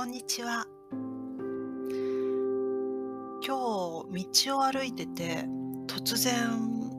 [0.00, 0.66] こんにちは。
[3.46, 5.44] 今日道を歩いてて
[5.88, 6.90] 突然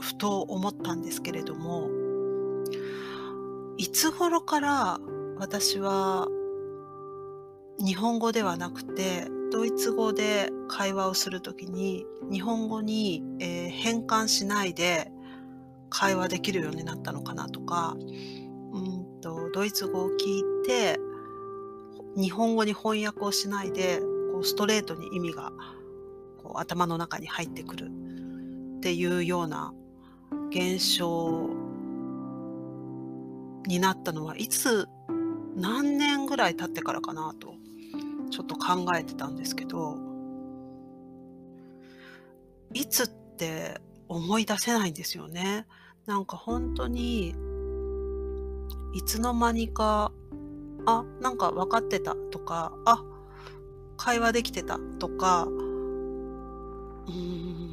[0.00, 1.88] ふと思ったんですけれども
[3.78, 4.98] いつ頃から
[5.38, 6.26] 私は
[7.78, 15.12] 日本語ではなくてドイツ語で会話をするときに日本語に、えー変換しないで
[15.90, 20.98] 会話できるようになったのかなとかうんとドイツ語を聞いて
[22.16, 24.00] 日本語に翻訳をしないで
[24.32, 25.52] こうストレートに意味が
[26.42, 27.90] こう頭の中に入ってくる
[28.78, 29.72] っていうような
[30.50, 31.50] 現象
[33.66, 34.88] になったのはいつ
[35.56, 37.54] 何年ぐらい経ってからかなと
[38.30, 39.96] ちょっと考えてたんですけど
[42.72, 45.66] いつって思い出せないんですよね。
[46.06, 47.34] なんか本当に
[48.94, 50.12] いつの間にか
[50.86, 53.04] あなんか分かってたとかあ
[53.96, 57.66] 会話できてたとかうーん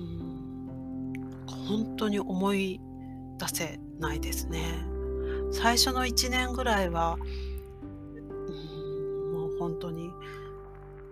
[1.67, 2.81] 本当に思い
[3.37, 4.63] 出せないですね。
[5.51, 7.17] 最初の1年ぐらいは
[8.47, 8.51] う
[9.31, 10.09] もう本当に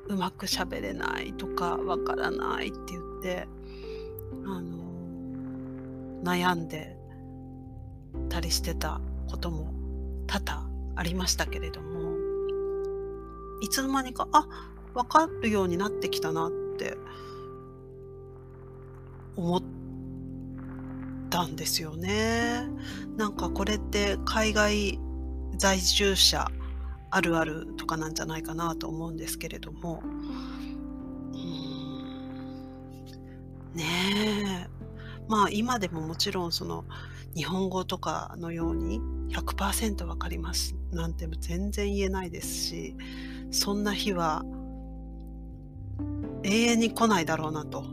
[0.08, 3.48] うまく喋れないとかわからないって言って
[4.46, 4.82] あの
[6.24, 6.98] 悩んで
[8.30, 9.00] たりしてた
[9.30, 9.72] ことも
[10.28, 12.16] 多々ありましたけれども
[13.62, 14.48] いつの間にかあ
[14.94, 16.98] 分かるようになってきたなって
[19.36, 19.64] 思っ
[21.30, 22.68] たんですよね。
[23.16, 25.00] なんかこれって海外
[25.58, 26.52] 在住者
[27.10, 30.04] あるあるとかなんじゃないかなと思うんですけれども。
[33.74, 33.86] ね
[34.68, 34.70] え。
[35.30, 36.84] まあ今でももちろんその
[37.36, 42.96] 日本語とかのように100%わかりますなんて全然言えないですし
[43.52, 44.44] そんな日は
[46.44, 47.86] 永遠に来ないだろうなと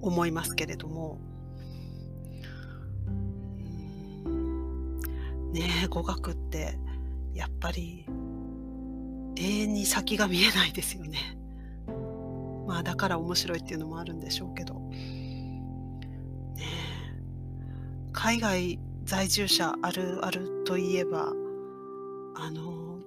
[0.00, 1.18] 思いますけれども
[5.52, 6.78] ねえ語学って
[7.34, 8.06] やっぱり
[9.36, 11.36] 永遠に先が見えないですよね。
[12.66, 14.74] まあだから面白いっていうのもあるんでしょうけど。
[14.74, 16.62] ねえ
[18.12, 21.32] 海外在住者あるあるといえば
[22.34, 22.98] あの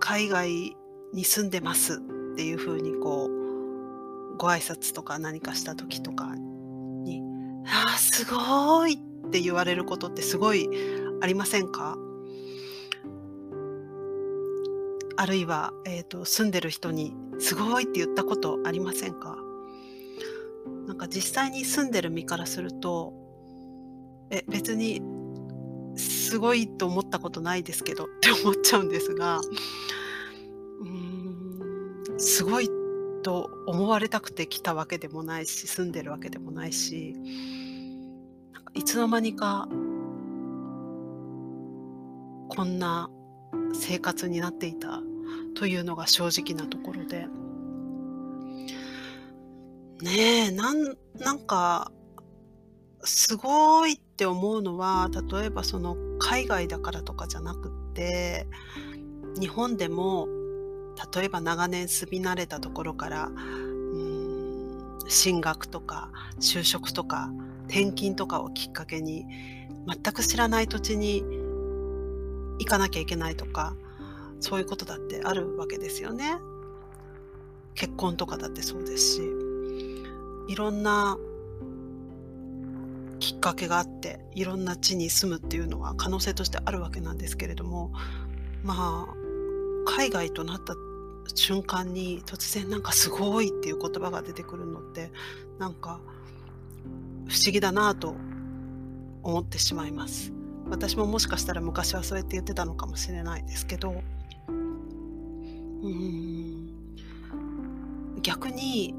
[0.00, 0.76] 海外
[1.12, 1.98] に住んでますっ
[2.36, 7.22] ていうふうにこうご挨拶とか何かした時とかに
[7.66, 8.94] 「ああすごい!」
[9.26, 10.68] って言われることってすごい
[11.20, 11.96] ありませんか？
[15.16, 19.36] あるいは、えーと住んでる人に「すごい!」って言ったことありませんか？
[20.86, 23.12] なんか実際に住んでる身からすると
[24.32, 25.02] え別に
[25.96, 30.88] すごいと思ったことないですけどって思っちゃうんですがうー
[32.16, 32.68] んすごい
[33.22, 37.14] と思われたくて来たわけでもないし住んでるわけでもないし
[38.74, 39.68] いつの間にか
[42.48, 43.10] こんな
[43.74, 45.00] 生活になっていた
[45.54, 47.26] というのが正直なところで。
[50.02, 51.92] ねえなんなんか
[53.04, 58.46] すごいって思うのは例えばその海外だからとかじゃなくって
[59.38, 60.28] 日本でも
[61.14, 66.10] 例えば長年住み慣れたところからうん進学とか
[66.40, 67.30] 就職とか
[67.68, 69.26] 転勤とかをきっかけに
[69.86, 71.22] 全く知らない土地に
[72.58, 73.74] 行かなきゃいけないとか
[74.40, 76.36] そういうことだってあるわけですよね。
[77.74, 79.22] 結婚とかだってそうですし
[80.48, 81.16] いろんな
[83.22, 87.92] きっかけがあっていろんな地に住むっていうのは可能性としてあるわけなんですけれども
[88.64, 89.14] まあ
[89.86, 90.74] 海外となった
[91.32, 95.12] 瞬間に突然なんかすごいっていう言葉が出てくるのって
[95.60, 96.00] なんか
[97.28, 98.16] 不思議だなと
[99.22, 100.32] 思ってしまいます。
[100.68, 104.02] 私ももしかしたら昔はそうやって言ってたのかもしれないですけど
[104.48, 106.72] うん
[108.22, 108.94] 逆に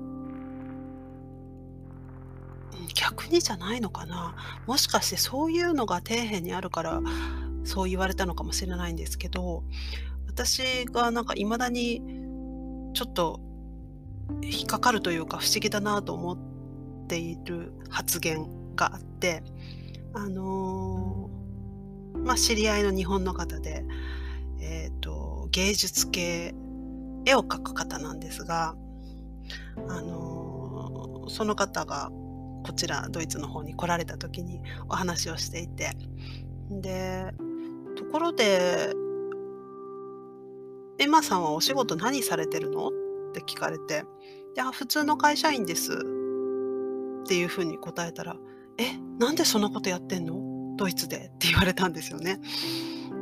[2.93, 4.35] 逆にじゃないのかな。
[4.67, 7.01] もしかしてそういうのが底辺にあるから
[7.63, 9.63] そう言われたのかもしれないんですけど
[10.27, 12.01] 私がなんか未だに
[12.93, 13.39] ちょっと
[14.41, 19.43] 引っかかるというか不思議だなと思っている発言があって
[20.13, 23.83] あのーまあ知り合いの日本の方で、
[24.59, 26.53] えー、と芸術系
[27.25, 28.75] 絵を描く方なんですが、
[29.89, 32.11] あのーその方が
[32.63, 35.91] こちらドイツの方に来られた時にお話をしていて。
[36.71, 37.33] で
[37.95, 38.93] ところで
[40.99, 42.87] エマさんはお仕事何されてるの？
[42.87, 42.91] っ
[43.33, 44.05] て聞かれて、
[44.55, 45.91] で、あ、普通の会社員です。
[45.93, 45.95] っ
[47.27, 48.35] ていうふうに答えたら、
[48.77, 50.75] え、なんでそんなことやってんの？
[50.77, 51.17] ドイツで。
[51.17, 52.39] って言われたんですよね。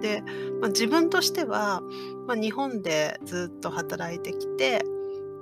[0.02, 0.22] で、
[0.60, 1.82] まあ、自分としては、
[2.28, 4.84] まあ、日本でずっと働いてきて、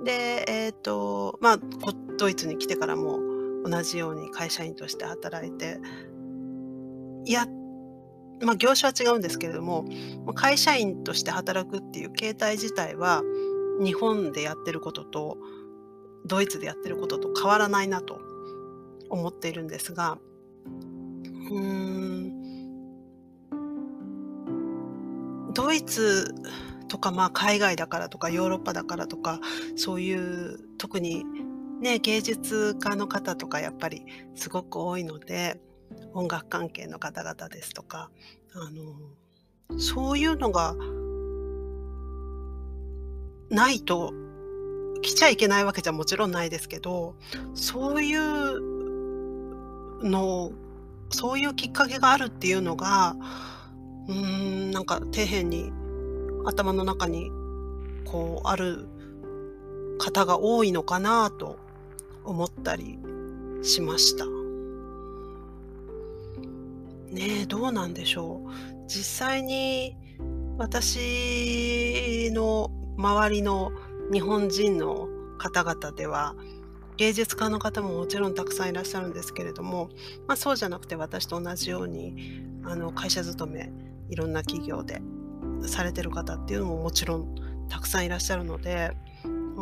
[0.04, 1.58] で、えっ、ー、と、まあ、
[2.16, 3.18] ドイツに来てからも
[3.64, 5.78] 同じように会社員として働いて、
[7.24, 7.46] いや、
[8.42, 9.84] まあ、業種は違うんですけれども、
[10.34, 13.22] 会社員として働くっていう形態自体は、
[13.82, 15.38] 日本でやってることと、
[16.26, 18.20] ドイツでやってることと変わらないなと
[19.08, 20.18] 思っているんですが、
[21.50, 22.40] うーん、
[25.52, 26.34] ドイツ
[26.88, 29.40] とか、まあ、海外だからとかヨーロッパだからとか
[29.76, 31.24] そういう特に
[31.80, 34.04] ね芸術家の方とかやっぱり
[34.34, 35.60] すごく多いので
[36.14, 38.10] 音楽関係の方々ですとか
[38.54, 40.74] あのそういうのが
[43.48, 44.12] ないと
[45.02, 47.16] 来ちゃいけないわけじゃもちろんないですけど
[47.54, 48.60] そういう
[50.04, 50.52] の
[51.10, 53.16] そういうきっかけがあるっていうのが
[54.08, 55.72] うーんなんか底辺に
[56.44, 57.30] 頭の中に
[58.04, 58.88] こうある
[59.98, 61.58] 方が多いのかなと
[62.30, 62.98] 思ったり
[63.62, 64.24] しました。
[67.10, 68.50] ねえどうなんでしょう
[68.86, 69.96] 実際に
[70.58, 73.72] 私の周りの
[74.12, 76.36] 日本人の方々では
[76.98, 79.88] 芸術家の方ももちろんたくさんいらっしゃるんですけれども、
[80.28, 83.72] まあ、そうじゃなくて私と同じようにあの会社勤め
[84.10, 85.00] いろんな企業で
[85.66, 87.34] されてる方っていうのももちろん
[87.68, 88.92] たくさんいらっしゃるので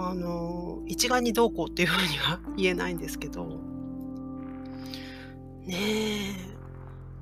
[0.01, 3.47] あの一概にどうこうっていうふうには 言えないんですけど
[5.67, 6.57] ねえ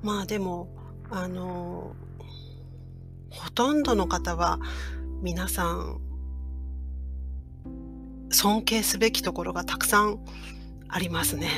[0.03, 0.69] まあでも
[1.09, 1.95] あの
[3.29, 4.59] ほとんどの方は
[5.21, 6.01] 皆さん
[8.29, 10.19] 尊敬すべきところがたくさん
[10.89, 11.49] ありますね。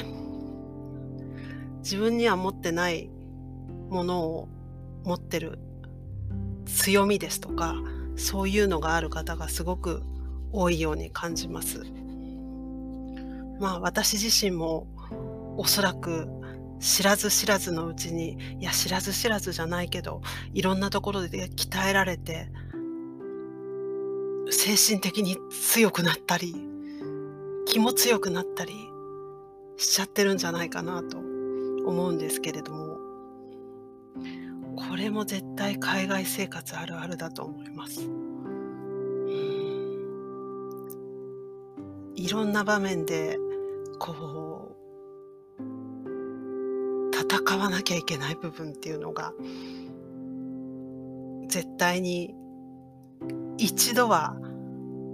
[1.79, 3.09] 自分には持ってない
[3.89, 4.47] ものを
[5.03, 5.59] 持ってる
[6.65, 7.75] 強みですとか
[8.15, 10.03] そういうのがある方がすごく
[10.51, 11.83] 多いように感じます。
[13.59, 14.87] まあ私自身も
[15.57, 16.27] おそらく
[16.79, 20.21] 知らず知らずのうちにいや知らず知らずじゃないけど
[20.53, 22.47] いろんなところで鍛えられて
[24.49, 26.55] 精神的に強くなったり
[27.65, 28.73] 気も強くなったり
[29.77, 32.97] しちゃってるんじゃないかなと思うんですけれども
[34.75, 38.18] これも絶対海外生活あるあるだと思います。
[42.29, 43.39] いろんな場面で
[43.97, 44.75] こ
[45.57, 45.63] う
[47.11, 49.33] 戦わなきゃいけない部分っていうのが
[51.47, 52.35] 絶対に
[53.57, 54.35] 一度は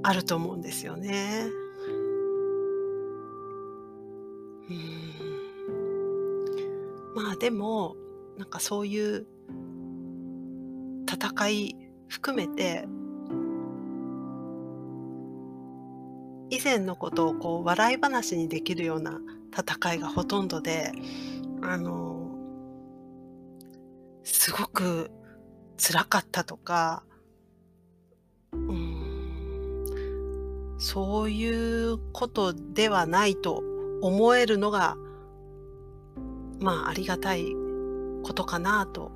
[0.03, 1.47] あると思うんですよね。
[4.69, 4.83] うん
[7.23, 7.95] まあでも
[8.37, 9.25] なんかそういう
[11.09, 11.77] 戦い
[12.09, 12.89] 含めて
[16.65, 19.19] 前のことをこう笑い話にできるような
[19.55, 20.91] 戦いがほとんどで
[21.61, 22.31] あの
[24.23, 25.11] すごく
[25.77, 27.03] 辛かったとか、
[28.51, 29.95] うん、
[30.79, 33.61] そういうことではないと
[34.01, 34.97] 思えるのが
[36.59, 37.45] まあありがたい
[38.23, 39.11] ことかなと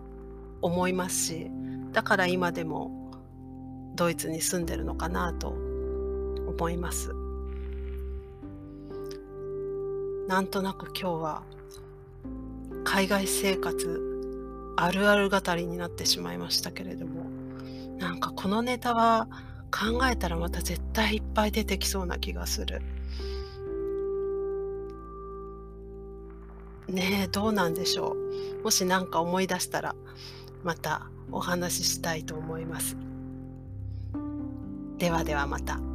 [0.61, 1.51] 思いますし
[1.93, 3.11] だから今でも
[3.95, 5.55] ドイツに住んでるのかなと
[6.47, 7.28] 思います。
[10.29, 11.43] なんとなく今日は
[12.83, 17.23] 海外生活あるある語りになってしまいましたけれども
[17.97, 19.27] なんかこのネタは
[19.71, 22.83] 考えたらまた絶対いっぱい出てきそうな気がする。
[26.87, 28.15] ねえどうなんでしょ
[28.61, 29.95] うもし何か思い出したら
[30.63, 32.95] またお話ししたいと思います。
[34.99, 35.88] ではではまた。